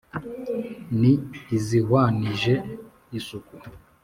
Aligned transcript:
ni 0.99 1.11
izihwanije 1.57 2.53
isuku 3.17 3.53